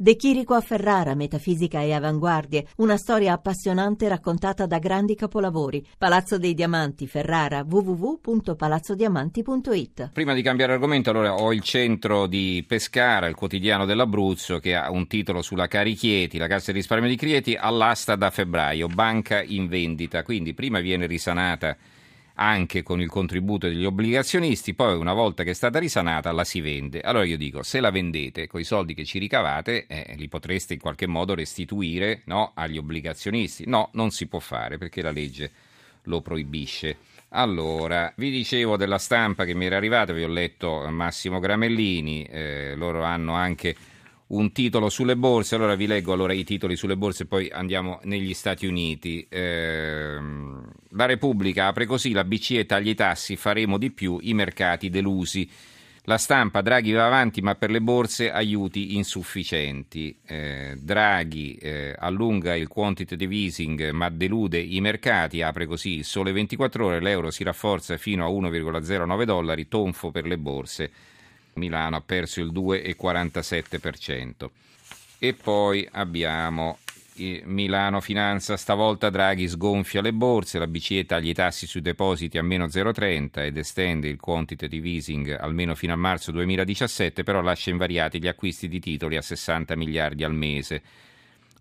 De 0.00 0.14
Chirico 0.14 0.54
a 0.54 0.60
Ferrara, 0.60 1.16
metafisica 1.16 1.80
e 1.80 1.92
avanguardie, 1.92 2.68
una 2.76 2.96
storia 2.96 3.32
appassionante 3.32 4.06
raccontata 4.06 4.64
da 4.64 4.78
grandi 4.78 5.16
capolavori. 5.16 5.84
Palazzo 5.98 6.38
dei 6.38 6.54
Diamanti, 6.54 7.08
Ferrara, 7.08 7.66
www.palazzodiamanti.it. 7.68 10.10
Prima 10.12 10.34
di 10.34 10.42
cambiare 10.42 10.74
argomento, 10.74 11.10
allora 11.10 11.34
ho 11.34 11.52
il 11.52 11.62
centro 11.62 12.28
di 12.28 12.64
Pescara, 12.64 13.26
il 13.26 13.34
quotidiano 13.34 13.86
dell'Abruzzo, 13.86 14.60
che 14.60 14.76
ha 14.76 14.88
un 14.88 15.08
titolo 15.08 15.42
sulla 15.42 15.66
Carichieti, 15.66 16.38
la 16.38 16.46
Cassa 16.46 16.70
di 16.70 16.78
risparmio 16.78 17.08
di 17.08 17.16
Crieti, 17.16 17.56
all'asta 17.56 18.14
da 18.14 18.30
febbraio, 18.30 18.86
banca 18.86 19.42
in 19.42 19.66
vendita. 19.66 20.22
Quindi 20.22 20.54
prima 20.54 20.78
viene 20.78 21.06
risanata 21.06 21.76
anche 22.40 22.82
con 22.84 23.00
il 23.00 23.08
contributo 23.08 23.66
degli 23.66 23.84
obbligazionisti, 23.84 24.74
poi 24.74 24.96
una 24.96 25.12
volta 25.12 25.42
che 25.42 25.50
è 25.50 25.54
stata 25.54 25.80
risanata 25.80 26.30
la 26.30 26.44
si 26.44 26.60
vende. 26.60 27.00
Allora 27.00 27.24
io 27.24 27.36
dico, 27.36 27.62
se 27.64 27.80
la 27.80 27.90
vendete 27.90 28.46
con 28.46 28.60
i 28.60 28.64
soldi 28.64 28.94
che 28.94 29.04
ci 29.04 29.18
ricavate, 29.18 29.86
eh, 29.86 30.14
li 30.16 30.28
potreste 30.28 30.74
in 30.74 30.80
qualche 30.80 31.08
modo 31.08 31.34
restituire 31.34 32.22
no, 32.26 32.52
agli 32.54 32.78
obbligazionisti. 32.78 33.64
No, 33.66 33.90
non 33.94 34.10
si 34.10 34.26
può 34.26 34.38
fare 34.38 34.78
perché 34.78 35.02
la 35.02 35.10
legge 35.10 35.50
lo 36.04 36.20
proibisce. 36.20 36.98
Allora, 37.30 38.12
vi 38.16 38.30
dicevo 38.30 38.76
della 38.76 38.98
stampa 38.98 39.44
che 39.44 39.54
mi 39.54 39.66
era 39.66 39.76
arrivata, 39.76 40.12
vi 40.12 40.22
ho 40.22 40.28
letto 40.28 40.88
Massimo 40.88 41.40
Gramellini, 41.40 42.22
eh, 42.22 42.74
loro 42.76 43.02
hanno 43.02 43.34
anche 43.34 43.74
un 44.28 44.52
titolo 44.52 44.88
sulle 44.90 45.16
borse, 45.16 45.54
allora 45.54 45.74
vi 45.74 45.86
leggo 45.86 46.12
allora 46.12 46.32
i 46.32 46.44
titoli 46.44 46.76
sulle 46.76 46.96
borse 46.96 47.22
e 47.22 47.26
poi 47.26 47.48
andiamo 47.50 48.00
negli 48.02 48.34
Stati 48.34 48.66
Uniti. 48.66 49.26
Eh, 49.28 50.18
la 50.90 51.06
Repubblica 51.06 51.66
apre 51.66 51.86
così, 51.86 52.12
la 52.12 52.24
BCE 52.24 52.66
taglia 52.66 52.90
i 52.90 52.94
tassi, 52.94 53.36
faremo 53.36 53.78
di 53.78 53.90
più, 53.90 54.18
i 54.20 54.34
mercati 54.34 54.90
delusi. 54.90 55.48
La 56.04 56.16
stampa, 56.16 56.62
Draghi 56.62 56.92
va 56.92 57.04
avanti 57.04 57.42
ma 57.42 57.54
per 57.54 57.70
le 57.70 57.82
borse 57.82 58.30
aiuti 58.30 58.96
insufficienti. 58.96 60.16
Eh, 60.26 60.74
Draghi 60.80 61.56
eh, 61.56 61.94
allunga 61.98 62.54
il 62.56 62.66
quantitative 62.66 63.34
easing 63.34 63.90
ma 63.90 64.08
delude 64.08 64.58
i 64.58 64.80
mercati, 64.80 65.42
apre 65.42 65.66
così 65.66 65.96
il 65.96 66.04
sole 66.04 66.32
24 66.32 66.86
ore, 66.86 67.00
l'euro 67.00 67.30
si 67.30 67.44
rafforza 67.44 67.96
fino 67.98 68.24
a 68.24 68.30
1,09 68.30 69.24
dollari, 69.24 69.68
tonfo 69.68 70.10
per 70.10 70.26
le 70.26 70.38
borse. 70.38 70.90
Milano 71.58 71.96
ha 71.96 72.00
perso 72.00 72.40
il 72.40 72.52
2,47%. 72.52 74.48
E 75.18 75.34
poi 75.34 75.86
abbiamo 75.92 76.78
Milano 77.44 78.00
Finanza, 78.00 78.56
stavolta 78.56 79.10
Draghi 79.10 79.48
sgonfia 79.48 80.00
le 80.00 80.12
borse, 80.12 80.58
la 80.58 80.68
BCE 80.68 81.04
taglia 81.04 81.30
i 81.30 81.34
tassi 81.34 81.66
sui 81.66 81.80
depositi 81.80 82.38
a 82.38 82.42
meno 82.42 82.66
0,30 82.66 83.44
ed 83.44 83.56
estende 83.56 84.08
il 84.08 84.20
quantitative 84.20 84.88
easing 84.88 85.36
almeno 85.38 85.74
fino 85.74 85.92
a 85.92 85.96
marzo 85.96 86.30
2017, 86.30 87.24
però 87.24 87.40
lascia 87.40 87.70
invariati 87.70 88.20
gli 88.20 88.28
acquisti 88.28 88.68
di 88.68 88.78
titoli 88.78 89.16
a 89.16 89.22
60 89.22 89.74
miliardi 89.76 90.22
al 90.22 90.34
mese. 90.34 90.82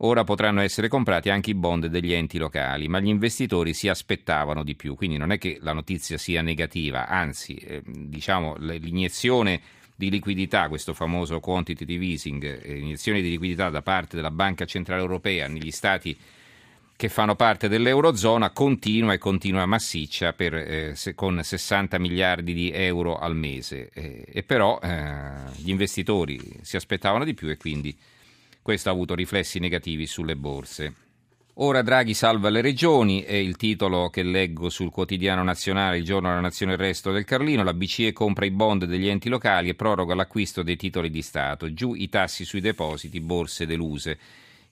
Ora 0.02 0.24
potranno 0.24 0.62
essere 0.62 0.90
comprati 0.90 1.32
anche 1.32 1.50
i 1.50 1.56
bond 1.56 1.88
degli 1.88 2.14
enti 2.14 2.38
locali, 2.38 2.88
ma 2.88 3.00
gli 3.00 3.08
investitori 3.08 3.74
si 3.74 3.88
aspettavano 3.88 4.64
di 4.64 4.76
più, 4.76 4.94
quindi 4.94 5.18
non 5.18 5.32
è 5.32 5.40
che 5.40 5.58
la 5.62 5.74
notizia 5.74 6.20
sia 6.20 6.44
negativa, 6.44 7.08
anzi, 7.08 7.56
eh, 7.56 7.82
diciamo, 7.84 8.58
l'iniezione 8.60 9.60
di 9.98 10.12
liquidità, 10.12 10.68
questo 10.70 10.94
famoso 10.94 11.40
quantitative 11.40 12.06
easing, 12.06 12.44
eh, 12.64 12.78
iniezione 12.78 13.20
di 13.20 13.32
liquidità 13.32 13.72
da 13.72 13.82
parte 13.82 14.16
della 14.16 14.30
Banca 14.30 14.66
Centrale 14.66 15.02
Europea 15.02 15.48
negli 15.48 15.72
stati 15.72 16.16
che 16.96 17.10
fanno 17.10 17.36
parte 17.36 17.68
dell'Eurozona 17.68 18.52
continua 18.52 19.14
e 19.14 19.18
continua 19.18 19.66
massiccia 19.66 20.34
per, 20.34 20.54
eh, 20.54 20.96
con 21.16 21.44
60 21.44 21.98
miliardi 21.98 22.54
di 22.54 22.72
euro 22.72 23.18
al 23.18 23.36
mese. 23.36 23.90
Eh, 23.92 24.24
e 24.28 24.44
però 24.44 24.80
eh, 24.82 25.52
gli 25.56 25.70
investitori 25.70 26.40
si 26.62 26.76
aspettavano 26.76 27.24
di 27.24 27.34
più 27.34 27.50
e 27.50 27.58
quindi 27.58 27.96
questo 28.62 28.90
ha 28.90 28.92
avuto 28.92 29.16
riflessi 29.16 29.58
negativi 29.58 30.06
sulle 30.06 30.36
borse. 30.36 31.07
Ora 31.60 31.82
Draghi 31.82 32.14
salva 32.14 32.50
le 32.50 32.62
regioni, 32.62 33.24
è 33.24 33.34
il 33.34 33.56
titolo 33.56 34.12
che 34.12 34.22
leggo 34.22 34.70
sul 34.70 34.92
quotidiano 34.92 35.42
nazionale, 35.42 35.98
il 35.98 36.04
giorno 36.04 36.28
della 36.28 36.40
nazione 36.40 36.74
e 36.74 36.76
il 36.76 36.82
resto 36.82 37.12
del 37.12 37.26
Carlino. 37.26 37.64
La 37.64 37.74
BCE 37.74 38.14
compra 38.14 38.46
i 38.46 38.52
bond 38.52 38.86
degli 38.86 39.08
enti 39.08 39.28
locali 39.28 39.70
e 39.70 39.74
proroga 39.74 40.14
l'acquisto 40.14 40.62
dei 40.62 40.76
titoli 40.76 41.10
di 41.10 41.24
Stato. 41.24 41.74
Giù 41.74 41.96
i 41.96 42.10
tassi 42.10 42.46
sui 42.46 42.62
depositi, 42.62 43.20
borse 43.22 43.66
deluse. 43.66 44.20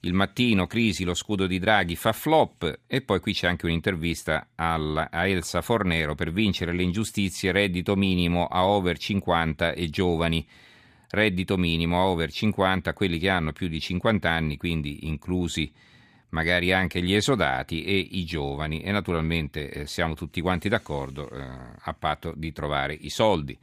Il 0.02 0.14
mattino, 0.14 0.68
crisi, 0.68 1.04
lo 1.06 1.16
scudo 1.16 1.48
di 1.48 1.58
Draghi 1.58 1.96
fa 1.96 2.14
flop 2.14 2.82
e 2.86 3.02
poi 3.02 3.20
qui 3.20 3.34
c'è 3.34 3.48
anche 3.48 3.66
un'intervista 3.66 4.50
al, 4.54 5.08
a 5.10 5.26
Elsa 5.26 5.64
Fornero 5.64 6.14
per 6.14 6.32
vincere 6.32 6.72
le 6.72 6.84
ingiustizie, 6.84 7.52
reddito 7.52 7.96
minimo 7.96 8.46
a 8.46 8.64
over 8.64 8.96
50 8.96 9.72
e 9.72 9.90
giovani. 9.90 10.48
Reddito 11.10 11.58
minimo 11.58 12.00
a 12.00 12.06
over 12.06 12.32
50 12.32 12.94
quelli 12.94 13.18
che 13.18 13.30
hanno 13.30 13.54
più 13.54 13.70
di 13.70 13.80
50 13.80 14.30
anni, 14.30 14.58
quindi 14.58 15.08
inclusi 15.08 15.74
magari 16.30 16.72
anche 16.74 17.02
gli 17.02 17.14
esodati 17.14 17.84
e 17.84 17.96
i 17.98 18.26
giovani 18.26 18.82
e 18.82 18.92
naturalmente 18.92 19.70
eh, 19.70 19.88
siamo 19.88 20.16
tutti 20.16 20.42
quanti 20.42 20.70
d'accordo 20.70 21.30
eh, 21.30 21.42
a 21.80 21.94
patto 21.94 22.34
di 22.36 22.52
trovare 22.52 22.94
i 22.94 23.10
soldi. 23.10 23.58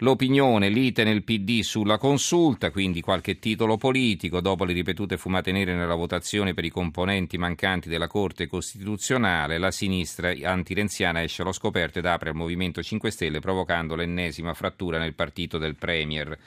L'opinione, 0.00 0.68
lite 0.68 1.02
nel 1.02 1.24
PD 1.24 1.62
sulla 1.62 1.98
consulta, 1.98 2.70
quindi 2.70 3.00
qualche 3.00 3.40
titolo 3.40 3.76
politico, 3.76 4.40
dopo 4.40 4.64
le 4.64 4.72
ripetute 4.72 5.16
fumate 5.16 5.50
nere 5.50 5.74
nella 5.74 5.96
votazione 5.96 6.54
per 6.54 6.64
i 6.64 6.70
componenti 6.70 7.36
mancanti 7.36 7.88
della 7.88 8.06
Corte 8.06 8.46
Costituzionale, 8.46 9.58
la 9.58 9.72
sinistra 9.72 10.32
antirenziana 10.44 11.20
esce 11.24 11.42
allo 11.42 11.50
scoperto 11.50 11.98
ed 11.98 12.06
apre 12.06 12.28
al 12.28 12.36
Movimento 12.36 12.80
5 12.80 13.10
Stelle 13.10 13.40
provocando 13.40 13.96
l'ennesima 13.96 14.54
frattura 14.54 14.98
nel 14.98 15.14
partito 15.14 15.58
del 15.58 15.74
Premier. 15.74 16.38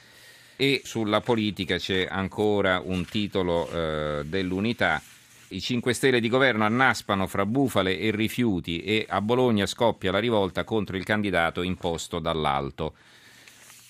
E 0.61 0.81
sulla 0.83 1.22
politica 1.22 1.77
c'è 1.77 2.05
ancora 2.07 2.83
un 2.85 3.03
titolo 3.05 3.67
eh, 3.72 4.22
dell'unità 4.25 5.01
i 5.47 5.59
5 5.59 5.91
Stelle 5.91 6.19
di 6.19 6.29
governo 6.29 6.63
annaspano 6.66 7.25
fra 7.25 7.47
bufale 7.47 7.97
e 7.97 8.11
rifiuti 8.11 8.83
e 8.83 9.07
a 9.09 9.22
Bologna 9.22 9.66
scoppia 9.66 10.11
la 10.11 10.19
rivolta 10.19 10.63
contro 10.63 10.97
il 10.97 11.03
candidato 11.03 11.63
imposto 11.63 12.19
dall'alto. 12.19 12.94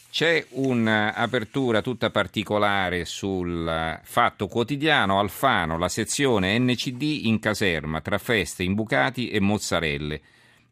C'è 0.10 0.46
un'apertura 0.52 1.82
tutta 1.82 2.10
particolare 2.10 3.04
sul 3.04 4.00
fatto 4.02 4.48
quotidiano 4.48 5.20
Alfano, 5.20 5.78
la 5.78 5.90
sezione 5.90 6.58
NCD 6.58 7.26
in 7.26 7.40
caserma, 7.40 8.00
tra 8.00 8.18
feste, 8.18 8.64
imbucati 8.64 9.30
e 9.30 9.42
mozzarelle. 9.42 10.22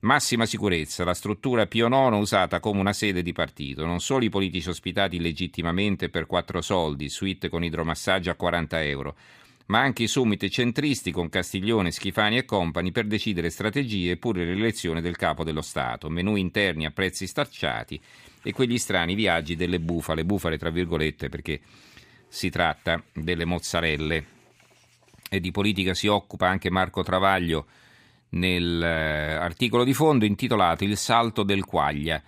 Massima 0.01 0.45
sicurezza, 0.45 1.03
la 1.03 1.13
struttura 1.13 1.65
Pio 1.65 1.87
IX 1.87 2.15
usata 2.15 2.61
come 2.61 2.79
una 2.79 2.93
sede 2.93 3.21
di 3.21 3.33
partito, 3.33 3.85
non 3.85 3.99
solo 3.99 4.23
i 4.23 4.29
politici 4.29 4.69
ospitati 4.69 5.19
legittimamente 5.19 6.07
per 6.07 6.25
quattro 6.25 6.61
soldi, 6.61 7.09
suite 7.09 7.49
con 7.49 7.65
idromassaggio 7.65 8.29
a 8.29 8.35
40 8.35 8.81
euro, 8.85 9.15
ma 9.65 9.79
anche 9.81 10.03
i 10.03 10.07
summit 10.07 10.47
centristi 10.47 11.11
con 11.11 11.27
Castiglione, 11.27 11.91
Schifani 11.91 12.37
e 12.37 12.45
compagni 12.45 12.93
per 12.93 13.07
decidere 13.07 13.49
strategie 13.49 14.11
e 14.11 14.17
pure 14.17 14.45
l'elezione 14.45 15.01
del 15.01 15.17
capo 15.17 15.43
dello 15.43 15.61
Stato, 15.61 16.09
menù 16.09 16.37
interni 16.37 16.85
a 16.85 16.91
prezzi 16.91 17.27
stacciati 17.27 17.99
e 18.41 18.53
quegli 18.53 18.77
strani 18.77 19.15
viaggi 19.15 19.57
delle 19.57 19.81
bufale, 19.81 20.23
bufale 20.23 20.57
tra 20.57 20.69
virgolette 20.69 21.27
perché 21.27 21.59
si 22.29 22.49
tratta 22.49 23.03
delle 23.11 23.43
mozzarelle. 23.43 24.25
E 25.29 25.41
di 25.41 25.51
politica 25.51 25.93
si 25.93 26.07
occupa 26.07 26.47
anche 26.47 26.69
Marco 26.69 27.03
Travaglio 27.03 27.65
nell'articolo 28.31 29.83
di 29.83 29.93
fondo 29.93 30.25
intitolato 30.25 30.83
Il 30.83 30.97
salto 30.97 31.43
del 31.43 31.65
quaglia. 31.65 32.21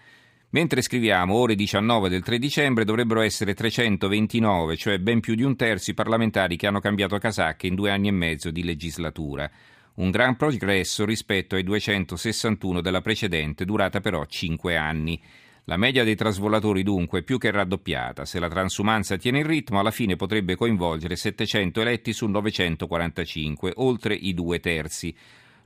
Mentre 0.54 0.82
scriviamo 0.82 1.34
ore 1.36 1.56
19 1.56 2.10
del 2.10 2.24
3 2.24 2.38
dicembre 2.38 2.84
dovrebbero 2.84 3.22
essere 3.22 3.54
329, 3.54 4.76
cioè 4.76 5.00
ben 5.00 5.22
più 5.22 5.34
di 5.34 5.44
un 5.44 5.56
terzo 5.56 5.92
i 5.92 5.94
parlamentari 5.94 6.58
che 6.58 6.68
hanno 6.68 6.82
cambiato 6.82 7.18
casacche 7.18 7.68
in 7.68 7.76
due 7.76 7.90
anni 7.90 8.10
e 8.10 8.12
mezzo 8.12 8.52
di 8.52 8.64
legislatura. 8.64 9.50
Un 9.94 10.10
gran 10.10 10.36
progresso 10.36 11.06
rispetto 11.06 11.56
ai 11.56 11.64
261 11.64 12.82
della 12.82 13.00
precedente, 13.00 13.64
durata 13.64 14.02
però 14.02 14.26
5 14.26 14.76
anni. 14.76 15.22
La 15.66 15.78
media 15.78 16.04
dei 16.04 16.16
trasvolatori 16.16 16.84
dunque 16.84 17.20
è 17.20 17.24
più 17.24 17.38
che 17.38 17.52
raddoppiata. 17.52 18.26
Se 18.26 18.40
la 18.40 18.50
transumanza 18.50 19.16
tiene 19.16 19.40
il 19.40 19.46
ritmo, 19.46 19.80
alla 19.80 19.92
fine 19.92 20.18
potrebbe 20.18 20.56
coinvolgere 20.56 21.16
700 21.16 21.80
eletti 21.82 22.12
su 22.12 22.28
945, 22.28 23.74
oltre 23.76 24.16
i 24.16 24.34
due 24.34 24.60
terzi. 24.60 25.16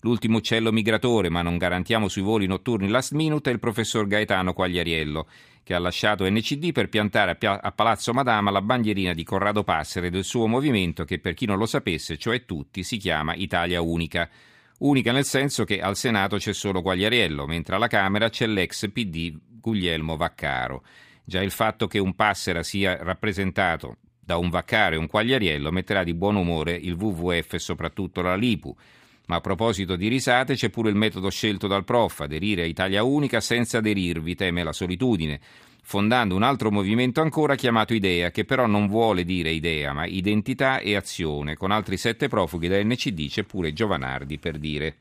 L'ultimo 0.06 0.38
uccello 0.38 0.72
migratore, 0.72 1.30
ma 1.30 1.42
non 1.42 1.58
garantiamo 1.58 2.08
sui 2.10 2.22
voli 2.22 2.46
notturni 2.46 2.90
last 2.90 3.14
minute, 3.14 3.50
è 3.50 3.54
il 3.54 3.60
professor 3.60 4.06
Gaetano 4.06 4.54
Quagliariello, 4.54 5.26
che 5.64 5.74
ha 5.74 5.80
lasciato 5.80 6.30
NCD 6.30 6.74
per 6.74 6.90
piantare 6.90 7.36
a, 7.40 7.72
Palazzo 7.72 8.14
Madama 8.14 8.52
la 8.52 8.62
bandierina 8.62 9.16
di 9.16 9.24
Corrado 9.24 9.64
Passere 9.64 10.12
del 10.12 10.24
suo 10.24 10.46
movimento 10.46 11.06
che, 11.06 11.18
per 11.18 11.34
chi 11.34 11.48
non 11.48 11.58
lo 11.58 11.66
sapesse, 11.66 12.20
cioè 12.20 12.46
tutti, 12.46 12.84
si 12.84 12.98
chiama 12.98 13.34
Italia 13.34 13.82
Unica. 13.82 14.30
Unica 14.78 15.12
nel 15.12 15.26
senso 15.26 15.64
che 15.64 15.82
al 15.82 15.96
Senato 15.96 16.38
c'è 16.38 16.54
solo 16.54 16.84
Quagliariello, 16.84 17.48
mentre 17.48 17.74
alla 17.74 17.88
Camera 17.88 18.30
c'è 18.30 18.46
l'ex 18.46 18.88
PD 18.92 19.36
Guglielmo 19.60 20.18
Vaccaro. 20.18 20.84
Già 21.26 21.42
il 21.42 21.50
fatto 21.50 21.88
che 21.88 21.98
un 21.98 22.14
Passera 22.14 22.62
sia 22.62 22.96
rappresentato 23.02 23.98
da 24.20 24.38
un 24.38 24.52
Vaccaro 24.52 24.94
e 24.94 25.00
un 25.00 25.08
Quagliariello 25.08 25.72
metterà 25.72 26.04
di 26.04 26.14
buon 26.14 26.36
umore 26.36 26.76
il 26.76 26.94
WWF 26.94 27.54
e 27.54 27.60
soprattutto 27.60 28.22
la 28.22 28.36
Lipu. 28.36 28.78
Ma 29.28 29.38
a 29.38 29.42
proposito 29.42 29.96
di 29.96 30.08
risate 30.08 30.56
c'è 30.56 30.70
pure 30.70 30.90
il 30.90 30.96
metodo 30.96 31.30
scelto 31.30 31.68
dal 31.68 31.84
prof, 31.84 32.20
aderire 32.22 32.64
a 32.64 32.66
Italia 32.66 33.04
Unica 33.04 33.40
senza 33.40 33.80
aderirvi, 33.80 34.36
teme 34.36 34.64
la 34.64 34.74
solitudine. 34.74 35.40
fondando 35.88 36.36
un 36.36 36.42
altro 36.42 36.72
movimento 36.72 37.22
ancora 37.22 37.54
chiamato 37.54 37.94
Idea, 37.94 38.32
che 38.32 38.44
però 38.44 38.66
non 38.66 38.88
vuole 38.88 39.24
dire 39.24 39.52
idea, 39.52 39.94
ma 39.94 40.08
identità 40.08 40.80
e 40.80 40.96
azione. 40.96 41.56
Con 41.56 41.70
altri 41.70 41.98
sette 41.98 42.28
profughi 42.28 42.68
da 42.68 42.82
NCD 42.84 43.30
c'è 43.30 43.44
pure 43.44 43.72
Giovanardi 43.72 44.40
per 44.40 44.58
dire. 44.58 44.96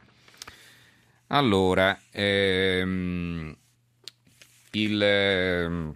Allora, 1.28 1.98
ehm, 2.10 3.56
il, 4.72 5.02
ehm, 5.02 5.94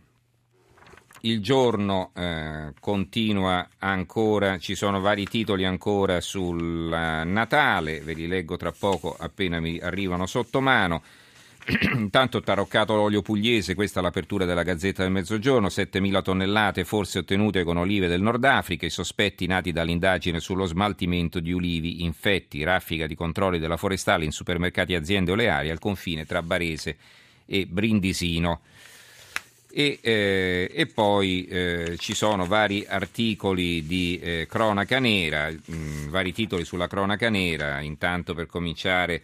il, 1.22 1.40
giorno 1.40 2.10
eh, 2.14 2.72
continua 2.80 3.68
ancora, 3.78 4.58
ci 4.58 4.74
sono 4.74 5.00
vari 5.00 5.24
titoli 5.24 5.64
ancora 5.64 6.20
sul 6.20 6.88
Natale, 6.88 8.00
ve 8.00 8.12
li 8.14 8.26
leggo 8.26 8.56
tra 8.56 8.72
poco 8.72 9.16
appena 9.18 9.60
mi 9.60 9.78
arrivano 9.78 10.26
sotto 10.26 10.60
mano. 10.60 11.02
Intanto 11.94 12.40
taroccato 12.40 12.94
l'olio 12.94 13.20
pugliese, 13.20 13.74
questa 13.74 14.00
è 14.00 14.02
l'apertura 14.02 14.46
della 14.46 14.62
Gazzetta 14.62 15.02
del 15.02 15.12
Mezzogiorno, 15.12 15.68
7.000 15.68 16.22
tonnellate 16.22 16.84
forse 16.84 17.18
ottenute 17.18 17.62
con 17.62 17.76
olive 17.76 18.08
del 18.08 18.22
Nord 18.22 18.42
Africa, 18.44 18.86
i 18.86 18.90
sospetti 18.90 19.46
nati 19.46 19.70
dall'indagine 19.70 20.40
sullo 20.40 20.64
smaltimento 20.64 21.40
di 21.40 21.52
ulivi 21.52 22.04
infetti, 22.04 22.62
raffica 22.62 23.06
di 23.06 23.14
controlli 23.14 23.58
della 23.58 23.76
forestale 23.76 24.24
in 24.24 24.32
supermercati 24.32 24.94
aziende 24.94 25.32
olearie 25.32 25.70
al 25.70 25.78
confine 25.78 26.24
tra 26.24 26.42
Barese 26.42 26.96
e 27.44 27.66
Brindisino. 27.66 28.60
E, 29.70 29.98
eh, 30.00 30.70
e 30.72 30.86
poi 30.86 31.44
eh, 31.44 31.96
ci 31.98 32.14
sono 32.14 32.46
vari 32.46 32.86
articoli 32.88 33.86
di 33.86 34.18
eh, 34.18 34.46
cronaca 34.48 34.98
nera, 34.98 35.50
mh, 35.50 35.74
mm, 35.74 36.08
vari 36.08 36.32
titoli 36.32 36.64
sulla 36.64 36.86
cronaca 36.86 37.28
nera, 37.28 37.80
intanto 37.80 38.32
per 38.34 38.46
cominciare 38.46 39.22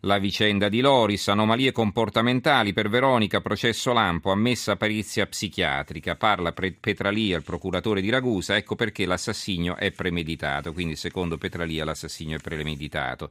la 0.00 0.18
vicenda 0.18 0.68
di 0.68 0.80
Loris, 0.80 1.28
anomalie 1.28 1.72
comportamentali 1.72 2.72
per 2.72 2.88
Veronica, 2.88 3.40
processo 3.40 3.92
lampo, 3.92 4.30
ammessa 4.30 4.76
perizia 4.76 5.26
psichiatrica, 5.26 6.14
parla 6.16 6.52
Petralia, 6.52 7.36
il 7.36 7.42
procuratore 7.42 8.00
di 8.00 8.10
Ragusa, 8.10 8.56
ecco 8.56 8.76
perché 8.76 9.06
l'assassinio 9.06 9.76
è 9.76 9.90
premeditato, 9.90 10.72
quindi 10.72 10.96
secondo 10.96 11.38
Petralia 11.38 11.84
l'assassinio 11.84 12.36
è 12.36 12.40
premeditato. 12.40 13.30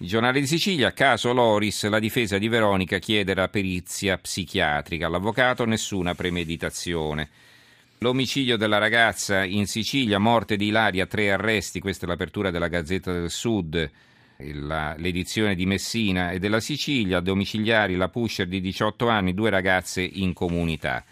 Il 0.00 0.06
giornale 0.06 0.38
di 0.38 0.46
Sicilia, 0.46 0.92
caso 0.92 1.32
Loris, 1.32 1.84
la 1.88 1.98
difesa 1.98 2.38
di 2.38 2.46
Veronica 2.46 2.98
chiede 2.98 3.34
la 3.34 3.48
perizia 3.48 4.16
psichiatrica, 4.16 5.08
l'avvocato 5.08 5.64
nessuna 5.64 6.14
premeditazione. 6.14 7.28
L'omicidio 7.98 8.56
della 8.56 8.78
ragazza 8.78 9.42
in 9.42 9.66
Sicilia, 9.66 10.18
morte 10.18 10.56
di 10.56 10.68
Ilaria, 10.68 11.06
tre 11.06 11.32
arresti, 11.32 11.80
questa 11.80 12.06
è 12.06 12.08
l'apertura 12.08 12.50
della 12.50 12.68
Gazzetta 12.68 13.12
del 13.12 13.28
Sud 13.28 13.90
la, 14.38 14.94
l'edizione 14.96 15.54
di 15.54 15.66
Messina 15.66 16.30
e 16.30 16.38
della 16.38 16.60
Sicilia, 16.60 17.20
domiciliari 17.20 17.96
la 17.96 18.08
pusher 18.08 18.46
di 18.46 18.60
18 18.60 19.08
anni, 19.08 19.34
due 19.34 19.50
ragazze 19.50 20.02
in 20.02 20.32
comunità. 20.32 21.04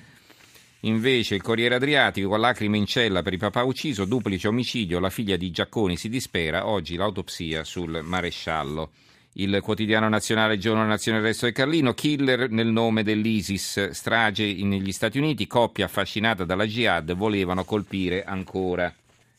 Invece 0.87 1.35
il 1.35 1.43
Corriere 1.43 1.75
Adriatico 1.75 2.29
con 2.29 2.41
lacrime 2.41 2.77
in 2.77 2.87
cella 2.87 3.23
per 3.23 3.33
il 3.33 3.41
papà 3.41 3.65
ucciso, 3.65 4.05
duplice 4.05 4.47
omicidio, 4.47 5.01
la 5.01 5.11
figlia 5.11 5.37
di 5.37 5.51
Giacconi 5.51 5.97
si 5.97 6.09
dispera, 6.09 6.69
oggi 6.69 6.95
l'autopsia 6.95 7.65
sul 7.65 8.03
maresciallo. 8.05 8.91
Il 9.33 9.59
quotidiano 9.63 10.09
nazionale 10.09 10.59
Giorno 10.59 10.87
Nazione 10.87 11.21
Resto 11.21 11.47
del 11.47 11.55
Carlino, 11.55 11.93
killer 11.93 12.51
nel 12.51 12.69
nome 12.69 13.03
dell'ISIS, 13.03 13.91
strage 13.91 14.45
negli 14.63 14.93
Stati 14.93 15.19
Uniti, 15.19 15.49
coppia 15.49 15.87
affascinata 15.87 16.45
dalla 16.45 16.67
jihad, 16.67 17.15
volevano 17.15 17.65
colpire 17.65 18.23
ancora. 18.23 18.95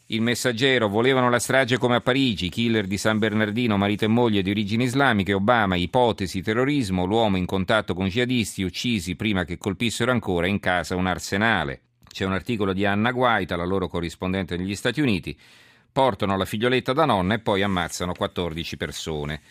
Il 0.09 0.21
messaggero 0.21 0.87
volevano 0.87 1.29
la 1.29 1.37
strage 1.37 1.77
come 1.77 1.95
a 1.95 1.99
Parigi, 2.01 2.47
killer 2.47 2.87
di 2.87 2.97
San 2.97 3.17
Bernardino, 3.17 3.75
marito 3.75 4.05
e 4.05 4.07
moglie 4.07 4.41
di 4.41 4.49
origini 4.49 4.85
islamiche, 4.85 5.33
Obama, 5.33 5.75
ipotesi 5.75 6.41
terrorismo, 6.41 7.03
l'uomo 7.03 7.35
in 7.35 7.45
contatto 7.45 7.93
con 7.93 8.07
jihadisti 8.07 8.63
uccisi 8.63 9.17
prima 9.17 9.43
che 9.43 9.57
colpissero 9.57 10.11
ancora 10.11 10.47
in 10.47 10.61
casa 10.61 10.95
un 10.95 11.07
arsenale. 11.07 11.81
C'è 12.07 12.23
un 12.23 12.31
articolo 12.31 12.71
di 12.71 12.85
Anna 12.85 13.11
Guaita, 13.11 13.57
la 13.57 13.65
loro 13.65 13.89
corrispondente 13.89 14.55
negli 14.55 14.75
Stati 14.75 15.01
Uniti, 15.01 15.37
portano 15.91 16.37
la 16.37 16.45
figlioletta 16.45 16.93
da 16.93 17.03
nonna 17.03 17.33
e 17.33 17.39
poi 17.39 17.61
ammazzano 17.61 18.13
14 18.13 18.77
persone. 18.77 19.41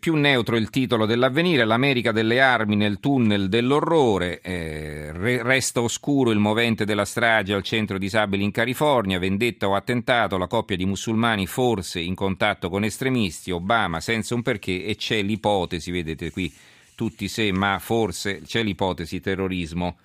Più 0.00 0.14
neutro 0.14 0.56
il 0.56 0.70
titolo 0.70 1.04
dell'avvenire, 1.04 1.66
l'America 1.66 2.10
delle 2.10 2.40
armi 2.40 2.74
nel 2.74 3.00
tunnel 3.00 3.50
dell'orrore, 3.50 4.40
eh, 4.40 5.12
resta 5.12 5.82
oscuro 5.82 6.30
il 6.30 6.38
movente 6.38 6.86
della 6.86 7.04
strage 7.04 7.52
al 7.52 7.62
centro 7.62 7.98
disabili 7.98 8.42
in 8.42 8.50
California, 8.50 9.18
vendetta 9.18 9.68
o 9.68 9.74
attentato, 9.74 10.38
la 10.38 10.46
coppia 10.46 10.74
di 10.74 10.86
musulmani 10.86 11.46
forse 11.46 12.00
in 12.00 12.14
contatto 12.14 12.70
con 12.70 12.82
estremisti, 12.82 13.50
Obama 13.50 14.00
senza 14.00 14.34
un 14.34 14.40
perché 14.40 14.86
e 14.86 14.96
c'è 14.96 15.20
l'ipotesi, 15.20 15.90
vedete 15.90 16.30
qui 16.30 16.50
tutti 16.94 17.28
se, 17.28 17.52
ma 17.52 17.78
forse 17.78 18.40
c'è 18.40 18.62
l'ipotesi 18.62 19.20
terrorismo. 19.20 19.98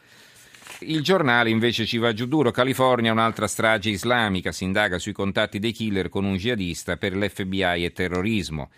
Il 0.80 1.04
giornale 1.04 1.50
invece 1.50 1.86
ci 1.86 2.00
va 2.00 2.12
giù 2.12 2.26
duro. 2.26 2.52
California, 2.52 3.14
un'altra 3.14 3.48
strage 3.48 3.92
islamica, 3.92 4.52
si 4.52 4.66
indaga 4.66 5.00
sui 5.00 5.14
contatti 5.14 5.58
dei 5.58 5.72
killer 5.72 6.10
con 6.10 6.26
un 6.26 6.36
jihadista 6.36 6.98
per 6.98 7.16
l'FBI 7.16 7.86
e 7.86 7.94
terrorismo. 7.94 8.70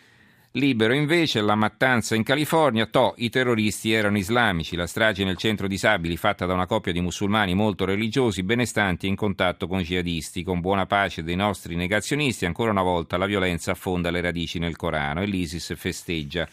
Libero 0.57 0.93
invece 0.93 1.39
la 1.41 1.53
mattanza 1.53 2.15
in 2.15 2.23
California, 2.23 2.87
to, 2.87 3.13
i 3.17 3.29
terroristi 3.29 3.93
erano 3.93 4.17
islamici, 4.17 4.75
la 4.75 4.87
strage 4.87 5.23
nel 5.23 5.37
centro 5.37 5.67
disabili 5.67 6.17
fatta 6.17 6.47
da 6.47 6.53
una 6.53 6.65
coppia 6.65 6.91
di 6.91 6.99
musulmani 6.99 7.53
molto 7.53 7.85
religiosi, 7.85 8.41
benestanti 8.41 9.05
e 9.05 9.09
in 9.09 9.15
contatto 9.15 9.67
con 9.67 9.81
jihadisti, 9.81 10.41
con 10.41 10.59
buona 10.59 10.87
pace 10.87 11.21
dei 11.21 11.35
nostri 11.35 11.75
negazionisti, 11.75 12.47
ancora 12.47 12.71
una 12.71 12.81
volta 12.81 13.17
la 13.17 13.27
violenza 13.27 13.71
affonda 13.71 14.09
le 14.09 14.19
radici 14.19 14.57
nel 14.57 14.75
Corano 14.75 15.21
e 15.21 15.27
l'ISIS 15.27 15.75
festeggia. 15.77 16.49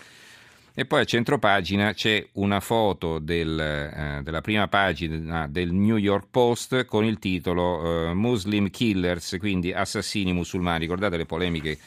E 0.74 0.84
poi 0.84 1.00
a 1.00 1.04
centropagina 1.04 1.94
c'è 1.94 2.26
una 2.32 2.60
foto 2.60 3.18
del, 3.18 3.58
eh, 3.58 4.20
della 4.22 4.42
prima 4.42 4.68
pagina 4.68 5.46
del 5.46 5.72
New 5.72 5.96
York 5.96 6.26
Post 6.30 6.84
con 6.84 7.04
il 7.04 7.18
titolo 7.18 8.10
eh, 8.10 8.12
Muslim 8.12 8.68
Killers, 8.68 9.36
quindi 9.38 9.72
assassini 9.72 10.34
musulmani. 10.34 10.80
Ricordate 10.80 11.16
le 11.16 11.26
polemiche 11.26 11.78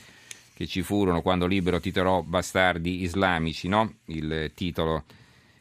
che 0.57 0.65
ci 0.65 0.81
furono 0.81 1.21
quando 1.21 1.45
Libero 1.45 1.79
titolò 1.79 2.23
Bastardi 2.23 3.03
islamici, 3.03 3.67
no? 3.67 3.97
il 4.05 4.53
titolo 4.55 5.03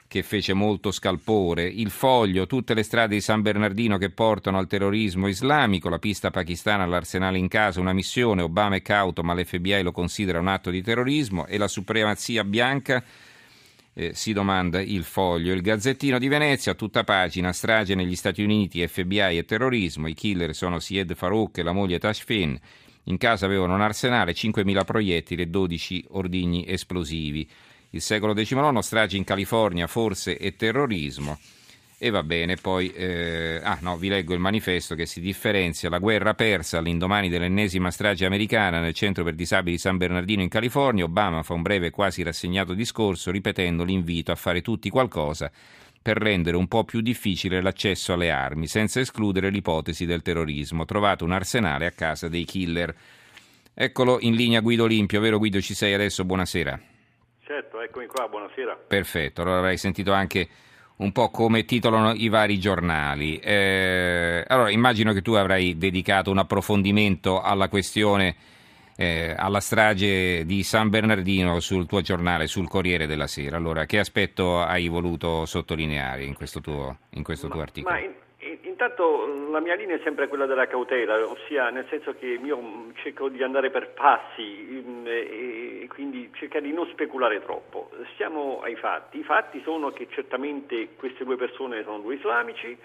che 0.08 0.22
fece 0.22 0.54
molto 0.54 0.90
scalpore, 0.90 1.64
il 1.66 1.90
foglio, 1.90 2.46
tutte 2.46 2.72
le 2.72 2.82
strade 2.82 3.16
di 3.16 3.20
San 3.20 3.42
Bernardino 3.42 3.98
che 3.98 4.08
portano 4.08 4.56
al 4.56 4.66
terrorismo 4.66 5.28
islamico, 5.28 5.90
la 5.90 5.98
pista 5.98 6.30
pakistana 6.30 6.84
all'arsenale 6.84 7.36
in 7.36 7.48
casa, 7.48 7.78
una 7.78 7.92
missione, 7.92 8.40
Obama 8.40 8.76
è 8.76 8.80
cauto 8.80 9.22
ma 9.22 9.34
l'FBI 9.34 9.82
lo 9.82 9.92
considera 9.92 10.40
un 10.40 10.48
atto 10.48 10.70
di 10.70 10.80
terrorismo 10.80 11.44
e 11.44 11.58
la 11.58 11.68
supremazia 11.68 12.42
bianca, 12.44 13.04
eh, 13.92 14.14
si 14.14 14.32
domanda 14.32 14.80
il 14.80 15.04
foglio, 15.04 15.52
il 15.52 15.60
Gazzettino 15.60 16.18
di 16.18 16.28
Venezia, 16.28 16.72
tutta 16.72 17.04
pagina, 17.04 17.52
strage 17.52 17.94
negli 17.94 18.16
Stati 18.16 18.42
Uniti, 18.42 18.86
FBI 18.86 19.36
e 19.36 19.44
terrorismo, 19.44 20.06
i 20.06 20.14
killer 20.14 20.54
sono 20.54 20.78
Syed 20.78 21.14
Farouk 21.14 21.58
e 21.58 21.62
la 21.62 21.72
moglie 21.72 21.98
Tashfin, 21.98 22.58
in 23.08 23.18
casa 23.18 23.46
avevano 23.46 23.74
un 23.74 23.80
arsenale, 23.80 24.32
5.000 24.32 24.84
proiettili 24.84 25.42
e 25.42 25.46
12 25.46 26.06
ordigni 26.10 26.64
esplosivi. 26.66 27.48
Il 27.90 28.00
secolo 28.00 28.34
XIX, 28.34 28.78
stragi 28.78 29.16
in 29.16 29.24
California, 29.24 29.86
forse 29.86 30.36
e 30.38 30.56
terrorismo. 30.56 31.38
E 31.98 32.10
va 32.10 32.22
bene, 32.22 32.56
poi 32.56 32.92
eh, 32.92 33.58
ah, 33.62 33.78
no, 33.80 33.96
vi 33.96 34.08
leggo 34.08 34.34
il 34.34 34.40
manifesto 34.40 34.94
che 34.94 35.06
si 35.06 35.18
differenzia 35.18 35.88
la 35.88 35.98
guerra 35.98 36.34
persa 36.34 36.76
all'indomani 36.76 37.30
dell'ennesima 37.30 37.90
strage 37.90 38.26
americana 38.26 38.80
nel 38.80 38.92
centro 38.92 39.24
per 39.24 39.34
disabili 39.34 39.76
di 39.76 39.80
San 39.80 39.96
Bernardino 39.96 40.42
in 40.42 40.50
California. 40.50 41.04
Obama 41.04 41.42
fa 41.42 41.54
un 41.54 41.62
breve 41.62 41.88
quasi 41.88 42.22
rassegnato 42.22 42.74
discorso 42.74 43.30
ripetendo 43.30 43.82
l'invito 43.82 44.30
a 44.30 44.34
fare 44.34 44.60
tutti 44.60 44.90
qualcosa 44.90 45.50
per 46.06 46.18
rendere 46.18 46.56
un 46.56 46.68
po' 46.68 46.84
più 46.84 47.00
difficile 47.00 47.60
l'accesso 47.60 48.12
alle 48.12 48.30
armi, 48.30 48.68
senza 48.68 49.00
escludere 49.00 49.50
l'ipotesi 49.50 50.06
del 50.06 50.22
terrorismo. 50.22 50.84
Trovato 50.84 51.24
un 51.24 51.32
arsenale 51.32 51.84
a 51.84 51.90
casa 51.90 52.28
dei 52.28 52.44
killer. 52.44 52.94
Eccolo 53.74 54.18
in 54.20 54.36
linea 54.36 54.60
Guido 54.60 54.84
Olimpio, 54.84 55.20
vero 55.20 55.38
Guido 55.38 55.60
ci 55.60 55.74
sei 55.74 55.94
adesso? 55.94 56.24
Buonasera. 56.24 56.78
Certo, 57.44 57.80
eccomi 57.80 58.06
qua, 58.06 58.28
buonasera. 58.28 58.84
Perfetto, 58.86 59.42
allora 59.42 59.58
avrai 59.58 59.78
sentito 59.78 60.12
anche 60.12 60.48
un 60.98 61.10
po' 61.10 61.28
come 61.30 61.64
titolano 61.64 62.12
i 62.12 62.28
vari 62.28 62.60
giornali. 62.60 63.38
Eh, 63.38 64.44
allora 64.46 64.70
immagino 64.70 65.12
che 65.12 65.22
tu 65.22 65.32
avrai 65.32 65.76
dedicato 65.76 66.30
un 66.30 66.38
approfondimento 66.38 67.40
alla 67.40 67.68
questione 67.68 68.36
eh, 68.96 69.34
alla 69.36 69.60
strage 69.60 70.44
di 70.44 70.62
San 70.62 70.88
Bernardino 70.88 71.60
sul 71.60 71.86
tuo 71.86 72.00
giornale, 72.00 72.46
sul 72.46 72.68
Corriere 72.68 73.06
della 73.06 73.26
Sera. 73.26 73.56
Allora, 73.56 73.84
che 73.84 73.98
aspetto 73.98 74.58
hai 74.58 74.88
voluto 74.88 75.44
sottolineare 75.44 76.24
in 76.24 76.34
questo 76.34 76.60
tuo, 76.60 76.98
in 77.10 77.22
questo 77.22 77.48
tuo 77.48 77.60
articolo? 77.60 77.94
Ma 77.94 78.00
in, 78.00 78.12
in, 78.38 78.58
intanto 78.62 79.50
la 79.50 79.60
mia 79.60 79.74
linea 79.74 79.96
è 79.96 80.00
sempre 80.02 80.28
quella 80.28 80.46
della 80.46 80.66
cautela, 80.66 81.16
ossia 81.26 81.70
nel 81.70 81.86
senso 81.88 82.14
che 82.18 82.26
io 82.42 82.92
cerco 83.02 83.28
di 83.28 83.42
andare 83.42 83.70
per 83.70 83.92
passi 83.92 84.84
e, 85.04 85.80
e 85.82 85.86
quindi 85.88 86.30
cercare 86.34 86.64
di 86.64 86.72
non 86.72 86.86
speculare 86.92 87.42
troppo. 87.42 87.90
Stiamo 88.14 88.60
ai 88.62 88.76
fatti. 88.76 89.18
I 89.18 89.24
fatti 89.24 89.60
sono 89.62 89.90
che 89.90 90.08
certamente 90.10 90.90
queste 90.96 91.24
due 91.24 91.36
persone 91.36 91.82
sono 91.84 91.98
due 91.98 92.14
islamici, 92.14 92.76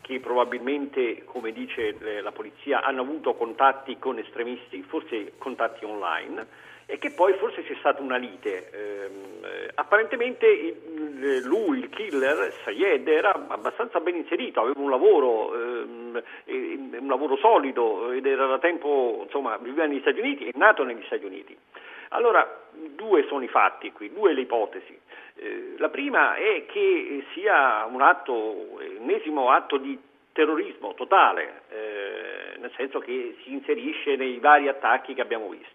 che 0.00 0.20
probabilmente, 0.20 1.24
come 1.24 1.52
dice 1.52 1.96
la 2.22 2.32
polizia, 2.32 2.82
hanno 2.82 3.02
avuto 3.02 3.34
contatti 3.34 3.98
con 3.98 4.18
estremisti, 4.18 4.82
forse 4.82 5.32
contatti 5.38 5.84
online, 5.84 6.46
e 6.86 6.98
che 6.98 7.12
poi 7.12 7.32
forse 7.34 7.62
c'è 7.62 7.74
stata 7.78 8.02
una 8.02 8.16
lite. 8.16 8.70
Ehm, 8.70 9.70
apparentemente 9.74 10.76
lui, 11.44 11.78
il 11.78 11.88
killer, 11.88 12.52
Sayed, 12.64 13.08
era 13.08 13.46
abbastanza 13.48 14.00
ben 14.00 14.16
inserito, 14.16 14.60
aveva 14.60 14.80
un 14.80 14.90
lavoro, 14.90 15.54
ehm, 15.54 16.22
un 16.46 17.08
lavoro 17.08 17.36
solido 17.36 18.12
ed 18.12 18.26
era 18.26 18.46
da 18.46 18.58
tempo, 18.58 19.20
insomma, 19.24 19.56
viveva 19.56 19.86
negli 19.86 20.00
Stati 20.00 20.20
Uniti, 20.20 20.46
è 20.46 20.50
nato 20.56 20.84
negli 20.84 21.02
Stati 21.06 21.24
Uniti. 21.24 21.56
Allora, 22.10 22.46
due 22.70 23.24
sono 23.28 23.42
i 23.42 23.48
fatti 23.48 23.90
qui, 23.90 24.12
due 24.12 24.34
le 24.34 24.42
ipotesi. 24.42 24.96
Eh, 25.36 25.74
la 25.78 25.88
prima 25.88 26.34
è 26.36 26.64
che 26.66 27.24
sia 27.32 27.84
un 27.86 28.00
atto, 28.00 28.78
ennesimo 28.80 29.50
atto 29.50 29.76
di 29.76 29.98
terrorismo 30.32 30.94
totale, 30.94 31.62
eh, 31.70 32.58
nel 32.58 32.72
senso 32.76 32.98
che 32.98 33.36
si 33.42 33.52
inserisce 33.52 34.16
nei 34.16 34.38
vari 34.38 34.68
attacchi 34.68 35.14
che 35.14 35.20
abbiamo 35.20 35.48
visto. 35.48 35.72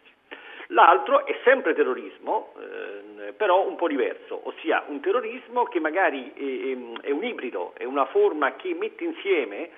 L'altro 0.67 1.25
è 1.25 1.35
sempre 1.43 1.73
terrorismo, 1.73 2.53
eh, 2.59 3.33
però 3.33 3.65
un 3.65 3.75
po' 3.75 3.87
diverso, 3.87 4.47
ossia 4.47 4.83
un 4.87 4.99
terrorismo 4.99 5.63
che 5.63 5.79
magari 5.79 6.31
è, 6.33 7.07
è 7.07 7.11
un 7.11 7.23
ibrido, 7.23 7.73
è 7.75 7.85
una 7.85 8.05
forma 8.05 8.55
che 8.55 8.75
mette 8.75 9.03
insieme 9.03 9.69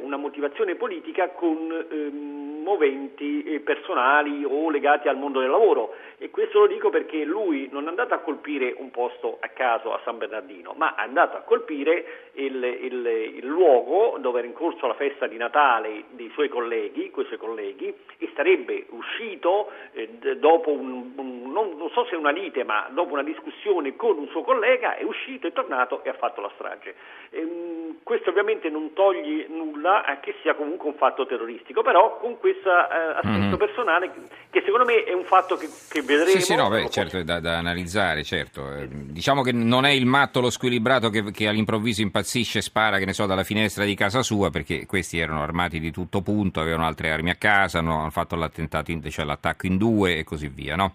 una 0.00 0.16
motivazione 0.16 0.74
politica 0.74 1.30
con 1.30 1.86
ehm, 1.90 2.62
moventi 2.62 3.42
eh, 3.42 3.60
personali 3.60 4.44
o 4.44 4.70
legati 4.70 5.08
al 5.08 5.16
mondo 5.16 5.40
del 5.40 5.50
lavoro 5.50 5.94
e 6.18 6.30
questo 6.30 6.60
lo 6.60 6.66
dico 6.68 6.88
perché 6.88 7.24
lui 7.24 7.68
non 7.72 7.86
è 7.86 7.88
andato 7.88 8.14
a 8.14 8.18
colpire 8.18 8.74
un 8.78 8.90
posto 8.90 9.38
a 9.40 9.48
caso 9.48 9.92
a 9.92 10.00
San 10.04 10.18
Bernardino, 10.18 10.72
ma 10.76 10.94
è 10.94 11.02
andato 11.02 11.36
a 11.36 11.40
colpire 11.40 12.30
il, 12.34 12.62
il, 12.62 13.06
il 13.34 13.46
luogo 13.46 14.18
dove 14.18 14.38
era 14.38 14.46
in 14.46 14.54
corso 14.54 14.86
la 14.86 14.94
festa 14.94 15.26
di 15.26 15.36
Natale 15.36 16.04
dei 16.10 16.30
suoi 16.32 16.48
colleghi, 16.48 17.10
suoi 17.12 17.38
colleghi, 17.38 17.92
e 18.18 18.30
sarebbe 18.36 18.86
uscito 18.90 19.70
eh, 19.92 20.36
dopo 20.36 20.70
un, 20.70 21.12
un 21.16 21.50
non, 21.50 21.76
non, 21.76 21.90
so 21.90 22.04
se 22.06 22.16
una 22.16 22.30
lite, 22.30 22.64
ma 22.64 22.88
dopo 22.90 23.12
una 23.12 23.22
discussione 23.22 23.94
con 23.96 24.16
un 24.16 24.28
suo 24.28 24.42
collega 24.42 24.96
è 24.96 25.02
uscito, 25.02 25.46
è 25.46 25.52
tornato 25.52 26.02
e 26.02 26.08
ha 26.08 26.14
fatto 26.14 26.40
la 26.40 26.50
strage. 26.54 26.94
Ehm, 27.30 27.98
questo 28.02 28.30
ovviamente 28.30 28.70
non 28.70 28.92
toglie 28.92 29.21
nulla 29.48 30.04
a 30.04 30.20
che 30.20 30.34
sia 30.42 30.54
comunque 30.54 30.88
un 30.88 30.96
fatto 30.96 31.26
terroristico, 31.26 31.82
però 31.82 32.18
con 32.18 32.38
questo 32.38 32.68
eh, 32.68 33.16
aspetto 33.16 33.38
mm-hmm. 33.38 33.56
personale 33.56 34.12
che 34.50 34.62
secondo 34.64 34.84
me 34.84 35.04
è 35.04 35.12
un 35.12 35.24
fatto 35.24 35.56
che, 35.56 35.68
che 35.88 36.02
vedremo. 36.02 36.30
Sì, 36.30 36.40
sì, 36.40 36.54
no, 36.54 36.68
beh, 36.68 36.90
certo, 36.90 37.18
è 37.18 37.24
da, 37.24 37.40
da 37.40 37.58
analizzare, 37.58 38.22
certo. 38.22 38.74
Eh, 38.74 38.88
diciamo 38.90 39.42
che 39.42 39.52
non 39.52 39.84
è 39.84 39.90
il 39.90 40.06
matto, 40.06 40.40
lo 40.40 40.50
squilibrato 40.50 41.10
che, 41.10 41.30
che, 41.30 41.48
all'improvviso 41.48 42.02
impazzisce 42.02 42.58
e 42.58 42.62
spara, 42.62 42.98
che 42.98 43.06
ne 43.06 43.12
so, 43.12 43.26
dalla 43.26 43.44
finestra 43.44 43.84
di 43.84 43.94
casa 43.94 44.22
sua, 44.22 44.50
perché 44.50 44.86
questi 44.86 45.18
erano 45.18 45.42
armati 45.42 45.80
di 45.80 45.90
tutto 45.90 46.20
punto, 46.20 46.60
avevano 46.60 46.86
altre 46.86 47.10
armi 47.10 47.30
a 47.30 47.36
casa, 47.36 47.80
no? 47.80 48.00
hanno 48.00 48.10
fatto 48.10 48.36
l'attentato, 48.36 48.90
in, 48.90 49.02
cioè 49.08 49.24
l'attacco 49.24 49.66
in 49.66 49.78
due 49.78 50.18
e 50.18 50.24
così 50.24 50.48
via, 50.48 50.76
no? 50.76 50.94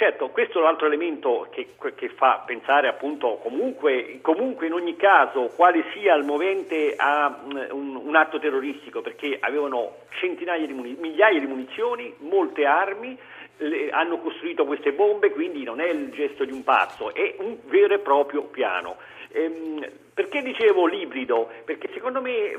Certo, 0.00 0.30
questo 0.30 0.60
è 0.60 0.62
l'altro 0.62 0.86
elemento 0.86 1.46
che, 1.50 1.74
che 1.94 2.08
fa 2.08 2.42
pensare 2.46 2.88
appunto 2.88 3.38
comunque, 3.42 4.20
comunque, 4.22 4.66
in 4.66 4.72
ogni 4.72 4.96
caso 4.96 5.52
quale 5.54 5.84
sia 5.92 6.14
il 6.14 6.24
movente 6.24 6.94
a 6.96 7.40
un, 7.42 8.00
un 8.02 8.16
atto 8.16 8.38
terroristico, 8.38 9.02
perché 9.02 9.36
avevano 9.38 9.96
centinaia 10.18 10.66
di 10.66 10.72
munizioni, 10.72 11.06
migliaia 11.06 11.38
di 11.38 11.46
munizioni, 11.46 12.14
molte 12.20 12.64
armi, 12.64 13.14
le, 13.60 13.90
hanno 13.90 14.18
costruito 14.18 14.64
queste 14.64 14.92
bombe, 14.92 15.30
quindi 15.30 15.62
non 15.62 15.80
è 15.80 15.88
il 15.88 16.10
gesto 16.10 16.44
di 16.44 16.52
un 16.52 16.64
pazzo, 16.64 17.14
è 17.14 17.36
un 17.38 17.58
vero 17.66 17.94
e 17.94 17.98
proprio 17.98 18.42
piano. 18.44 18.96
Ehm, 19.32 19.86
perché 20.12 20.42
dicevo 20.42 20.86
l'ibrido? 20.86 21.48
Perché 21.64 21.88
secondo 21.94 22.20
me, 22.20 22.52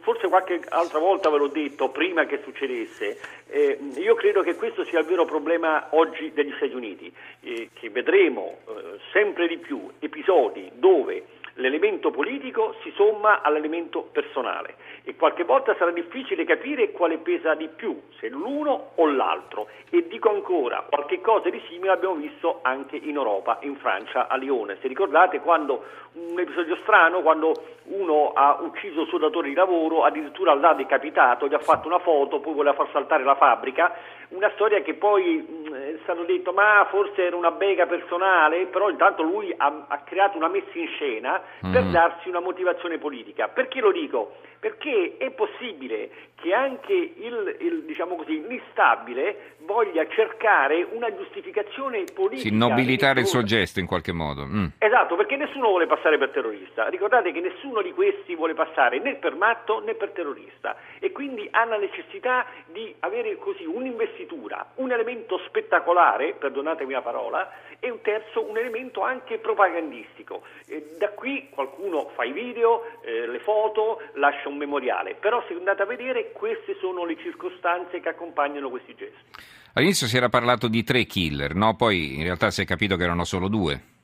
forse 0.00 0.28
qualche 0.28 0.60
altra 0.70 0.98
volta 0.98 1.30
ve 1.30 1.38
l'ho 1.38 1.46
detto 1.46 1.90
prima 1.90 2.24
che 2.26 2.40
succedesse, 2.42 3.20
eh, 3.48 3.78
io 3.96 4.14
credo 4.14 4.42
che 4.42 4.56
questo 4.56 4.84
sia 4.84 5.00
il 5.00 5.06
vero 5.06 5.24
problema 5.24 5.88
oggi 5.90 6.32
degli 6.32 6.52
Stati 6.56 6.74
Uniti, 6.74 7.12
eh, 7.42 7.68
che 7.74 7.90
vedremo 7.90 8.58
eh, 8.66 8.98
sempre 9.12 9.46
di 9.46 9.58
più 9.58 9.88
episodi 10.00 10.68
dove 10.74 11.24
l'elemento 11.56 12.10
politico 12.10 12.74
si 12.82 12.92
somma 12.96 13.40
all'elemento 13.42 14.02
personale 14.12 14.76
e 15.04 15.14
qualche 15.14 15.44
volta 15.44 15.74
sarà 15.76 15.90
difficile 15.90 16.44
capire 16.44 16.90
quale 16.90 17.18
pesa 17.18 17.54
di 17.54 17.68
più, 17.68 18.00
se 18.18 18.28
l'uno 18.28 18.90
o 18.96 19.06
l'altro. 19.06 19.68
E 19.90 20.06
dico 20.08 20.30
ancora, 20.30 20.84
qualche 20.88 21.20
cosa 21.20 21.48
di 21.48 21.62
simile 21.68 21.92
abbiamo 21.92 22.16
visto 22.16 22.58
anche 22.62 22.96
in 22.96 23.14
Europa, 23.14 23.58
in 23.60 23.76
Francia, 23.76 24.26
a 24.26 24.36
Lione. 24.36 24.78
Se 24.80 24.88
ricordate 24.88 25.40
quando 25.40 25.84
un 26.12 26.38
episodio 26.38 26.76
strano, 26.82 27.20
quando 27.22 27.52
uno 27.84 28.32
ha 28.34 28.58
ucciso 28.60 29.02
il 29.02 29.08
suo 29.08 29.18
datore 29.18 29.48
di 29.48 29.54
lavoro, 29.54 30.02
addirittura 30.04 30.54
l'ha 30.54 30.72
decapitato, 30.72 31.46
gli 31.46 31.54
ha 31.54 31.58
fatto 31.58 31.86
una 31.86 32.00
foto, 32.00 32.40
poi 32.40 32.54
voleva 32.54 32.74
far 32.74 32.88
saltare 32.90 33.22
la 33.22 33.36
fabbrica, 33.36 33.94
una 34.30 34.50
storia 34.54 34.82
che 34.82 34.94
poi 34.94 35.36
mh, 35.36 35.72
è 35.72 35.98
stato 36.02 36.24
detto 36.24 36.52
ma 36.52 36.86
forse 36.90 37.24
era 37.24 37.36
una 37.36 37.50
bega 37.50 37.86
personale, 37.86 38.66
però 38.66 38.88
intanto 38.90 39.22
lui 39.22 39.52
ha, 39.56 39.84
ha 39.88 39.98
creato 39.98 40.36
una 40.36 40.48
messa 40.48 40.70
in 40.74 40.88
scena 40.88 41.42
mm. 41.64 41.72
per 41.72 41.84
darsi 41.84 42.28
una 42.28 42.40
motivazione 42.40 42.98
politica. 42.98 43.48
Perché 43.48 43.80
lo 43.80 43.92
dico? 43.92 44.36
Perché 44.66 45.14
è 45.18 45.30
possibile 45.30 46.10
che 46.34 46.52
anche 46.52 46.92
il, 46.92 47.56
il, 47.60 47.82
diciamo 47.84 48.16
così, 48.16 48.44
l'instabile 48.48 49.54
voglia 49.60 50.04
cercare 50.08 50.86
una 50.90 51.14
giustificazione 51.14 52.04
politica. 52.12 52.48
Sì, 52.48 52.52
nobilitare 52.52 53.20
il 53.20 53.26
suo 53.26 53.44
gesto 53.44 53.78
in 53.78 53.86
qualche 53.86 54.10
modo. 54.10 54.44
Mm. 54.44 54.66
Esatto, 54.78 55.14
perché 55.14 55.36
nessuno 55.36 55.68
vuole 55.68 55.86
passare 55.86 56.18
per 56.18 56.30
terrorista. 56.30 56.88
Ricordate 56.88 57.30
che 57.30 57.40
nessuno 57.40 57.80
di 57.80 57.92
questi 57.92 58.34
vuole 58.34 58.54
passare 58.54 58.98
né 58.98 59.14
per 59.14 59.36
matto 59.36 59.80
né 59.84 59.94
per 59.94 60.10
terrorista 60.10 60.76
e 60.98 61.12
quindi 61.12 61.48
ha 61.52 61.64
la 61.64 61.78
necessità 61.78 62.44
di 62.72 62.92
avere 63.00 63.36
così 63.36 63.64
un'investitura, 63.64 64.72
un 64.76 64.90
elemento 64.90 65.38
spettacolare, 65.46 66.34
perdonatemi 66.34 66.92
la 66.92 67.02
parola, 67.02 67.50
e 67.78 67.90
un 67.90 68.00
terzo 68.00 68.48
un 68.48 68.56
elemento 68.56 69.02
anche 69.02 69.38
propagandistico. 69.38 70.42
E 70.66 70.94
da 70.98 71.10
qui 71.10 71.48
qualcuno 71.50 72.10
fa 72.14 72.24
i 72.24 72.32
video, 72.32 72.84
eh, 73.02 73.26
le 73.26 73.38
foto, 73.40 74.00
lascia 74.14 74.48
un 74.48 74.55
memoriale, 74.56 75.14
però 75.14 75.44
se 75.46 75.54
andate 75.54 75.82
a 75.82 75.86
vedere 75.86 76.32
queste 76.32 76.76
sono 76.80 77.04
le 77.04 77.16
circostanze 77.18 78.00
che 78.00 78.08
accompagnano 78.08 78.70
questi 78.70 78.94
gesti. 78.94 79.42
All'inizio 79.74 80.06
si 80.06 80.16
era 80.16 80.28
parlato 80.28 80.68
di 80.68 80.82
tre 80.82 81.04
killer, 81.04 81.54
no? 81.54 81.76
poi 81.76 82.16
in 82.16 82.22
realtà 82.22 82.50
si 82.50 82.62
è 82.62 82.64
capito 82.64 82.96
che 82.96 83.04
erano 83.04 83.24
solo 83.24 83.48
due. 83.48 83.94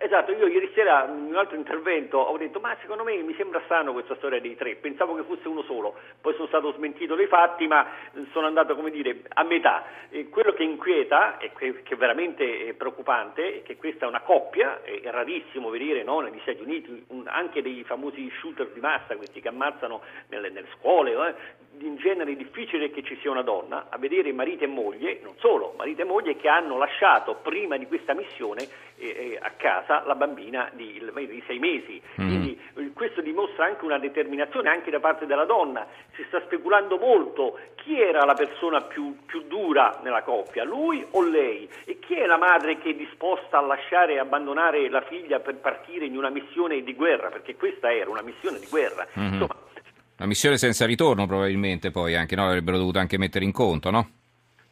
Esatto, 0.00 0.30
io 0.30 0.46
ieri 0.46 0.70
sera 0.74 1.06
in 1.06 1.26
un 1.26 1.34
altro 1.34 1.56
intervento 1.56 2.18
ho 2.18 2.36
detto 2.38 2.60
ma 2.60 2.76
secondo 2.80 3.02
me 3.02 3.16
mi 3.16 3.34
sembra 3.34 3.60
strano 3.64 3.92
questa 3.92 4.14
storia 4.14 4.40
dei 4.40 4.54
tre, 4.54 4.76
pensavo 4.76 5.16
che 5.16 5.24
fosse 5.24 5.48
uno 5.48 5.62
solo, 5.62 5.96
poi 6.20 6.34
sono 6.34 6.46
stato 6.46 6.72
smentito 6.74 7.16
dai 7.16 7.26
fatti 7.26 7.66
ma 7.66 7.84
sono 8.30 8.46
andato 8.46 8.76
come 8.76 8.92
dire 8.92 9.22
a 9.28 9.42
metà. 9.42 9.84
E 10.08 10.28
quello 10.28 10.52
che 10.52 10.62
inquieta 10.62 11.38
e 11.38 11.50
che, 11.52 11.82
che 11.82 11.96
veramente 11.96 12.68
è 12.68 12.74
preoccupante 12.74 13.56
è 13.56 13.62
che 13.62 13.76
questa 13.76 14.04
è 14.04 14.08
una 14.08 14.20
coppia, 14.20 14.82
è 14.84 15.00
rarissimo 15.10 15.68
vedere 15.68 16.04
no, 16.04 16.20
negli 16.20 16.38
Stati 16.42 16.62
Uniti 16.62 17.04
un, 17.08 17.24
anche 17.26 17.60
dei 17.60 17.82
famosi 17.82 18.30
shooter 18.38 18.68
di 18.68 18.78
massa, 18.78 19.16
questi 19.16 19.40
che 19.40 19.48
ammazzano 19.48 20.00
nelle, 20.28 20.50
nelle 20.50 20.68
scuole, 20.78 21.10
eh, 21.10 21.34
in 21.80 21.96
genere 21.96 22.32
è 22.32 22.36
difficile 22.36 22.90
che 22.90 23.02
ci 23.02 23.16
sia 23.20 23.30
una 23.30 23.42
donna, 23.42 23.86
a 23.88 23.98
vedere 23.98 24.32
marito 24.32 24.64
e 24.64 24.66
moglie, 24.66 25.20
non 25.22 25.34
solo, 25.38 25.74
marito 25.76 26.02
e 26.02 26.04
moglie 26.04 26.36
che 26.36 26.48
hanno 26.48 26.78
lasciato 26.78 27.36
prima 27.42 27.76
di 27.76 27.86
questa 27.86 28.14
missione 28.14 28.66
eh, 28.96 29.06
eh 29.06 29.38
a 29.40 29.50
casa 29.56 30.02
la 30.06 30.14
bambina 30.14 30.70
di, 30.72 31.00
di 31.14 31.42
sei 31.46 31.58
mesi. 31.58 32.00
Mm. 32.20 32.26
Quindi 32.26 32.60
eh, 32.76 32.90
questo 32.92 33.20
dimostra 33.20 33.66
anche 33.66 33.84
una 33.84 33.98
determinazione 33.98 34.68
anche 34.70 34.90
da 34.90 35.00
parte 35.00 35.26
della 35.26 35.44
donna. 35.44 35.86
Si 36.14 36.24
sta 36.28 36.40
speculando 36.42 36.98
molto 36.98 37.58
chi 37.76 38.00
era 38.00 38.24
la 38.24 38.34
persona 38.34 38.82
più, 38.82 39.16
più 39.24 39.44
dura 39.46 40.00
nella 40.02 40.22
coppia, 40.22 40.64
lui 40.64 41.04
o 41.12 41.22
lei? 41.22 41.68
E 41.84 41.98
chi 41.98 42.14
è 42.14 42.26
la 42.26 42.36
madre 42.36 42.78
che 42.78 42.90
è 42.90 42.94
disposta 42.94 43.58
a 43.58 43.62
lasciare 43.62 44.14
e 44.14 44.18
abbandonare 44.18 44.88
la 44.88 45.00
figlia 45.02 45.40
per 45.40 45.56
partire 45.56 46.04
in 46.04 46.16
una 46.16 46.30
missione 46.30 46.82
di 46.82 46.94
guerra? 46.94 47.28
Perché 47.28 47.56
questa 47.56 47.92
era 47.92 48.10
una 48.10 48.22
missione 48.22 48.58
di 48.58 48.66
guerra. 48.68 49.06
Mm-hmm. 49.18 49.32
Insomma, 49.32 49.56
una 50.18 50.28
missione 50.28 50.58
senza 50.58 50.84
ritorno 50.84 51.26
probabilmente 51.26 51.90
poi 51.90 52.16
anche, 52.16 52.34
no? 52.34 52.46
Avrebbero 52.46 52.76
dovuto 52.76 52.98
anche 52.98 53.18
mettere 53.18 53.44
in 53.44 53.52
conto, 53.52 53.90
no? 53.90 54.10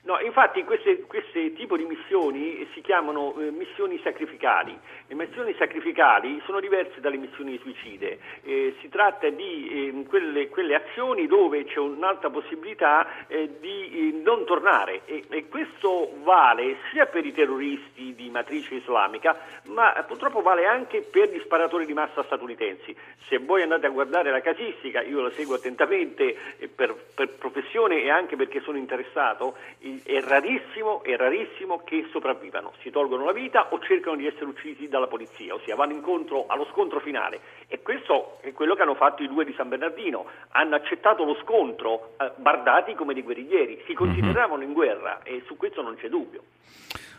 No, 0.03 0.19
infatti 0.21 0.65
questi 0.65 1.53
tipi 1.55 1.77
di 1.79 1.85
missioni 1.85 2.67
si 2.75 2.81
chiamano 2.81 3.35
eh, 3.39 3.51
missioni 3.51 3.99
sacrificali. 4.03 4.79
Le 5.09 5.15
missioni 5.15 5.55
sacrificali 5.57 6.43
sono 6.47 6.59
diverse 6.59 7.01
dalle 7.01 7.17
missioni 7.17 7.57
suicide. 7.63 8.19
Eh, 8.43 8.75
si 8.81 8.89
tratta 8.89 9.29
di 9.29 9.69
eh, 9.69 10.05
quelle, 10.09 10.49
quelle, 10.49 10.75
azioni 10.75 11.29
dove 11.29 11.65
c'è 11.65 11.79
un'alta 11.79 12.29
possibilità 12.29 13.27
eh, 13.29 13.49
di 13.61 13.91
eh, 13.93 14.21
non 14.25 14.45
tornare 14.45 15.03
e, 15.05 15.23
e, 15.29 15.47
questo 15.49 16.13
vale 16.25 16.79
sia 16.91 17.07
per 17.07 17.25
i 17.25 17.33
terroristi 17.33 18.17
di 18.17 18.29
matrice 18.31 18.75
islamica, 18.75 19.39
ma 19.67 19.93
purtroppo 20.05 20.43
vale 20.43 20.67
anche 20.67 21.03
per 21.03 21.31
gli 21.31 21.39
sparatori 21.39 21.87
di 21.87 21.93
massa 21.93 22.25
statunitensi. 22.25 22.95
Se 23.29 23.39
voi 23.39 23.63
andate 23.63 23.87
a 23.87 23.91
guardare 23.91 24.33
la 24.33 24.41
casistica, 24.41 25.03
io 25.03 25.21
la 25.21 25.31
seguo 25.31 25.55
attentamente 25.55 26.57
eh, 26.59 26.67
per, 26.67 26.97
per 27.15 27.29
professione 27.35 28.03
e 28.03 28.11
anche 28.11 28.35
perché 28.35 28.61
sono 28.61 28.77
interessato, 28.77 29.57
è 29.79 30.21
rarissimo, 30.21 31.05
è 31.05 31.15
rarissimo 31.17 31.85
che 31.85 32.09
sopravvivano, 32.11 32.73
si 32.81 32.91
tolgono 32.91 33.25
la 33.25 33.33
vita 33.33 33.69
o 33.71 33.79
cercano 33.79 34.17
di 34.17 34.27
essere 34.27 34.47
uccisi 34.47 34.89
dalla 34.97 35.07
polizia, 35.07 35.55
ossia 35.55 35.77
vanno 35.77 35.93
incontro 35.93 36.47
allo 36.47 36.67
scontro 36.73 37.01
finale. 37.01 37.41
E 37.69 37.83
questo 37.83 38.39
è 38.41 38.53
quello 38.53 38.75
che 38.75 38.83
hanno 38.83 38.95
fatto 38.95 39.23
i 39.23 39.29
due 39.29 39.45
di 39.45 39.55
San 39.57 39.69
Bernardino, 39.69 40.27
hanno 40.51 40.75
accettato 40.75 41.25
lo 41.25 41.37
scontro 41.43 42.15
eh, 42.19 42.33
bardati 42.37 42.95
come 42.95 43.15
dei 43.15 43.23
guerriglieri, 43.23 43.83
si 43.87 43.93
mhm. 43.93 43.99
consideravano 43.99 44.63
in 44.63 44.73
guerra 44.73 45.23
e 45.23 45.43
su 45.47 45.57
questo 45.57 45.83
non 45.83 45.97
c'è 45.97 46.09
dubbio. 46.09 46.43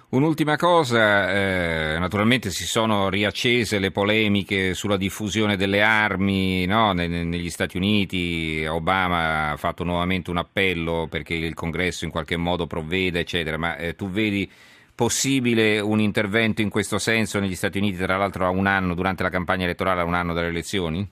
Un'ultima 0.09 0.55
cosa, 0.55 1.33
eh, 1.33 1.99
naturalmente 1.99 2.49
si 2.49 2.63
sono 2.63 3.09
riaccese 3.09 3.77
le 3.77 3.91
polemiche 3.91 4.73
sulla 4.73 4.95
diffusione 4.95 5.57
delle 5.57 5.81
armi 5.81 6.65
no? 6.65 6.93
negli 6.93 7.49
Stati 7.49 7.75
Uniti, 7.75 8.65
Obama 8.65 9.51
ha 9.51 9.57
fatto 9.57 9.83
nuovamente 9.83 10.29
un 10.29 10.37
appello 10.37 11.07
perché 11.09 11.33
il 11.33 11.53
congresso 11.53 12.05
in 12.05 12.11
qualche 12.11 12.37
modo 12.37 12.67
provveda, 12.67 13.19
eccetera, 13.19 13.57
ma 13.57 13.75
eh, 13.75 13.95
tu 13.95 14.09
vedi 14.09 14.49
possibile 14.97 15.79
un 15.79 15.99
intervento 15.99 16.63
in 16.63 16.71
questo 16.71 16.97
senso 16.97 17.39
negli 17.39 17.53
Stati 17.53 17.77
Uniti, 17.77 17.97
tra 17.97 18.17
l'altro 18.17 18.47
a 18.47 18.49
un 18.49 18.65
anno, 18.65 18.95
durante 18.95 19.21
la 19.21 19.29
campagna 19.29 19.65
elettorale, 19.65 20.01
a 20.01 20.05
un 20.05 20.15
anno 20.15 20.33
dalle 20.33 20.47
elezioni? 20.47 21.07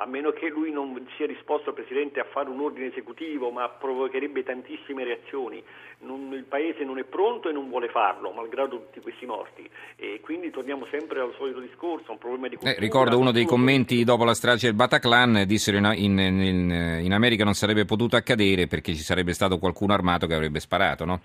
a 0.00 0.06
meno 0.06 0.32
che 0.32 0.48
lui 0.48 0.72
non 0.72 0.98
sia 1.16 1.26
risposto 1.26 1.68
al 1.68 1.74
Presidente 1.74 2.20
a 2.20 2.24
fare 2.24 2.48
un 2.48 2.58
ordine 2.58 2.86
esecutivo, 2.86 3.50
ma 3.50 3.68
provocherebbe 3.68 4.42
tantissime 4.42 5.04
reazioni. 5.04 5.62
Non, 6.00 6.32
il 6.32 6.44
Paese 6.44 6.84
non 6.84 6.98
è 6.98 7.04
pronto 7.04 7.50
e 7.50 7.52
non 7.52 7.68
vuole 7.68 7.88
farlo, 7.88 8.32
malgrado 8.32 8.78
tutti 8.78 9.00
questi 9.00 9.26
morti. 9.26 9.68
E 9.96 10.20
quindi 10.22 10.50
torniamo 10.50 10.86
sempre 10.90 11.20
al 11.20 11.34
solito 11.36 11.60
discorso, 11.60 12.12
un 12.12 12.18
problema 12.18 12.48
di 12.48 12.56
cultura. 12.56 12.74
Eh, 12.74 12.80
ricordo 12.80 13.18
uno 13.18 13.30
dei 13.30 13.44
commenti 13.44 14.02
dopo 14.02 14.24
la 14.24 14.32
strage 14.32 14.68
del 14.68 14.74
Bataclan, 14.74 15.44
dissero 15.46 15.76
in, 15.76 15.84
in, 15.94 16.18
in, 16.18 17.00
in 17.02 17.12
America 17.12 17.44
non 17.44 17.52
sarebbe 17.52 17.84
potuto 17.84 18.16
accadere 18.16 18.66
perché 18.66 18.94
ci 18.94 19.02
sarebbe 19.02 19.34
stato 19.34 19.58
qualcuno 19.58 19.92
armato 19.92 20.26
che 20.26 20.34
avrebbe 20.34 20.60
sparato, 20.60 21.04
no? 21.04 21.20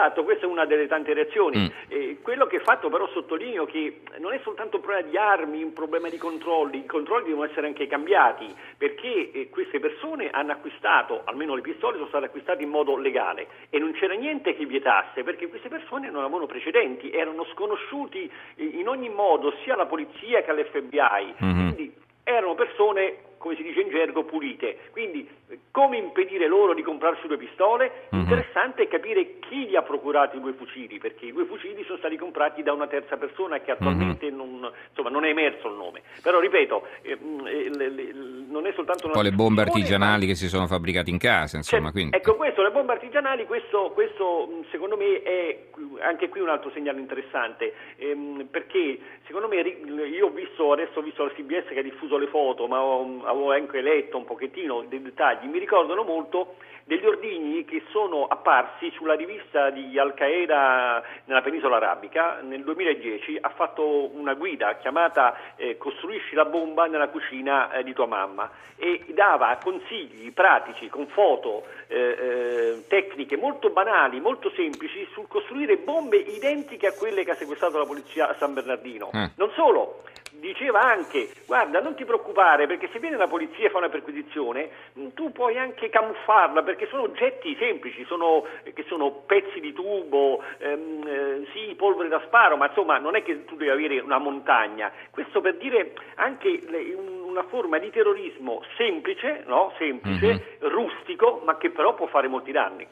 Esatto, 0.00 0.24
questa 0.24 0.46
è 0.46 0.48
una 0.48 0.64
delle 0.64 0.86
tante 0.86 1.12
reazioni. 1.12 1.58
Mm. 1.58 1.66
Eh, 1.88 2.18
quello 2.22 2.46
che 2.46 2.60
fatto 2.60 2.88
però 2.88 3.06
sottolineo 3.08 3.66
che 3.66 4.00
non 4.18 4.32
è 4.32 4.40
soltanto 4.42 4.76
un 4.76 4.82
problema 4.82 5.06
di 5.06 5.16
armi, 5.18 5.62
un 5.62 5.74
problema 5.74 6.08
di 6.08 6.16
controlli, 6.16 6.78
i 6.78 6.86
controlli 6.86 7.28
devono 7.28 7.44
essere 7.44 7.66
anche 7.66 7.86
cambiati 7.86 8.46
perché 8.78 9.30
eh, 9.30 9.50
queste 9.50 9.78
persone 9.78 10.30
hanno 10.30 10.52
acquistato, 10.52 11.20
almeno 11.24 11.54
le 11.54 11.60
pistole 11.60 11.96
sono 11.96 12.08
state 12.08 12.26
acquistate 12.26 12.62
in 12.62 12.70
modo 12.70 12.96
legale 12.96 13.46
e 13.68 13.78
non 13.78 13.92
c'era 13.92 14.14
niente 14.14 14.56
che 14.56 14.64
vietasse 14.64 15.22
perché 15.22 15.48
queste 15.48 15.68
persone 15.68 16.10
non 16.10 16.22
avevano 16.22 16.46
precedenti, 16.46 17.10
erano 17.10 17.44
sconosciuti 17.52 18.30
in 18.56 18.88
ogni 18.88 19.10
modo 19.10 19.52
sia 19.62 19.74
alla 19.74 19.86
polizia 19.86 20.42
che 20.42 20.50
all'FBI. 20.50 21.34
Mm-hmm. 21.44 21.72
Quindi 21.74 21.94
erano 22.24 22.54
persone 22.54 23.28
come 23.40 23.56
si 23.56 23.62
dice 23.62 23.80
in 23.80 23.88
gergo, 23.88 24.24
pulite. 24.24 24.90
Quindi 24.90 25.26
come 25.70 25.96
impedire 25.96 26.46
loro 26.46 26.74
di 26.74 26.82
comprarsi 26.82 27.26
due 27.26 27.38
pistole? 27.38 28.08
Mm-hmm. 28.14 28.24
Interessante 28.24 28.82
è 28.82 28.88
capire 28.88 29.38
chi 29.40 29.66
gli 29.66 29.76
ha 29.76 29.82
procurato 29.82 30.36
i 30.36 30.40
due 30.40 30.52
fucili, 30.52 30.98
perché 30.98 31.24
i 31.24 31.32
due 31.32 31.46
fucili 31.46 31.82
sono 31.84 31.96
stati 31.96 32.18
comprati 32.18 32.62
da 32.62 32.74
una 32.74 32.86
terza 32.86 33.16
persona 33.16 33.60
che 33.60 33.70
attualmente 33.70 34.26
mm-hmm. 34.26 34.36
non, 34.36 34.72
insomma, 34.90 35.08
non, 35.08 35.24
è 35.24 35.30
emerso 35.30 35.68
il 35.68 35.74
nome. 35.74 36.02
Però 36.22 36.38
ripeto, 36.38 36.86
eh, 37.00 37.12
eh, 37.12 37.70
le, 37.74 37.88
le, 37.88 38.12
non 38.46 38.66
è 38.66 38.72
soltanto 38.74 39.06
una... 39.06 39.14
Poi 39.14 39.24
le 39.24 39.32
bombe 39.32 39.62
artigianali 39.62 40.26
che 40.26 40.34
si 40.34 40.46
sono 40.46 40.66
fabbricate 40.66 41.08
in 41.08 41.18
casa, 41.18 41.56
insomma. 41.56 41.90
Cioè, 41.92 42.08
ecco 42.10 42.36
questo, 42.36 42.60
le 42.60 42.70
bombe 42.70 42.92
artigianali, 42.92 43.46
questo, 43.46 43.90
questo, 43.94 44.64
secondo 44.70 44.98
me 44.98 45.22
è 45.22 45.64
anche 46.10 46.28
qui 46.28 46.40
un 46.40 46.48
altro 46.48 46.70
segnale 46.70 47.00
interessante, 47.00 47.72
ehm, 47.96 48.48
perché 48.50 48.98
secondo 49.26 49.48
me 49.48 49.60
io 49.60 50.26
ho 50.26 50.30
visto, 50.30 50.72
adesso 50.72 50.98
ho 50.98 51.02
visto 51.02 51.24
la 51.24 51.30
CBS 51.30 51.68
che 51.68 51.78
ha 51.78 51.82
diffuso 51.82 52.18
le 52.18 52.26
foto, 52.26 52.66
ma 52.66 52.82
ho 52.82 53.24
avevo 53.24 53.52
anche 53.52 53.80
letto 53.80 54.16
un 54.16 54.24
pochettino 54.24 54.84
dei 54.88 55.00
dettagli, 55.00 55.46
mi 55.46 55.58
ricordano 55.58 56.02
molto 56.02 56.56
degli 56.90 57.06
ordigni 57.06 57.64
che 57.64 57.84
sono 57.90 58.26
apparsi 58.26 58.90
sulla 58.90 59.14
rivista 59.14 59.70
di 59.70 59.96
Al 59.96 60.12
Qaeda 60.12 61.00
nella 61.26 61.40
penisola 61.40 61.76
arabica 61.76 62.40
nel 62.42 62.64
2010 62.64 63.38
ha 63.40 63.50
fatto 63.50 64.12
una 64.16 64.34
guida 64.34 64.74
chiamata 64.74 65.54
eh, 65.54 65.76
Costruisci 65.76 66.34
la 66.34 66.46
bomba 66.46 66.86
nella 66.86 67.06
cucina 67.06 67.70
eh, 67.70 67.84
di 67.84 67.92
tua 67.92 68.06
mamma 68.06 68.50
e 68.74 69.04
dava 69.10 69.56
consigli 69.62 70.32
pratici 70.32 70.88
con 70.88 71.06
foto 71.06 71.64
eh, 71.86 71.96
eh 71.96 72.84
tecniche 72.88 73.36
molto 73.36 73.70
banali, 73.70 74.18
molto 74.18 74.50
semplici 74.56 75.06
sul 75.12 75.28
costruire 75.28 75.76
bombe 75.76 76.16
identiche 76.16 76.88
a 76.88 76.92
quelle 76.92 77.22
che 77.22 77.30
ha 77.30 77.34
sequestrato 77.36 77.78
la 77.78 77.84
polizia 77.84 78.28
a 78.28 78.34
San 78.36 78.54
Bernardino. 78.54 79.10
Mm. 79.14 79.24
Non 79.36 79.50
solo, 79.54 80.02
diceva 80.40 80.80
anche 80.80 81.30
guarda 81.46 81.80
non 81.80 81.94
ti 81.94 82.04
preoccupare 82.04 82.66
perché 82.66 82.88
se 82.92 82.98
viene 82.98 83.16
la 83.16 83.26
polizia 83.26 83.66
e 83.66 83.70
fa 83.70 83.78
una 83.78 83.88
perquisizione 83.88 84.70
mm, 84.98 85.08
tu 85.14 85.32
puoi 85.32 85.58
anche 85.58 85.88
camuffarla 85.88 86.62
perché 86.62 86.79
sono 86.88 87.02
oggetti 87.02 87.56
semplici, 87.58 88.04
sono, 88.06 88.44
che 88.72 88.84
sono 88.88 89.22
pezzi 89.26 89.60
di 89.60 89.72
tubo, 89.72 90.42
ehm, 90.58 91.06
eh, 91.06 91.46
sì, 91.52 91.74
polvere 91.74 92.08
da 92.08 92.22
sparo, 92.26 92.56
ma 92.56 92.68
insomma 92.68 92.98
non 92.98 93.16
è 93.16 93.22
che 93.22 93.44
tu 93.44 93.56
devi 93.56 93.70
avere 93.70 94.00
una 94.00 94.18
montagna. 94.18 94.92
Questo 95.10 95.40
per 95.40 95.56
dire 95.56 95.92
anche 96.16 96.60
le, 96.68 96.94
una 96.94 97.44
forma 97.44 97.78
di 97.78 97.90
terrorismo 97.90 98.62
semplice, 98.76 99.44
no? 99.46 99.72
semplice 99.78 100.26
mm-hmm. 100.26 100.72
rustico, 100.72 101.42
ma 101.44 101.56
che 101.56 101.70
però 101.70 101.94
può 101.94 102.06
fare 102.06 102.28
molti 102.28 102.52
danni. 102.52 102.86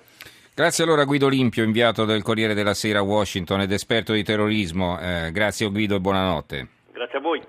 Grazie 0.54 0.82
allora 0.82 1.04
Guido 1.04 1.28
Limpio, 1.28 1.62
inviato 1.62 2.04
del 2.04 2.22
Corriere 2.22 2.52
della 2.52 2.74
Sera 2.74 2.98
a 2.98 3.02
Washington 3.02 3.60
ed 3.60 3.70
esperto 3.70 4.12
di 4.12 4.24
terrorismo. 4.24 4.98
Eh, 5.00 5.30
grazie 5.30 5.70
Guido 5.70 5.94
e 5.94 6.00
buonanotte. 6.00 6.68
Grazie 6.92 7.18
a 7.18 7.20
voi. 7.20 7.47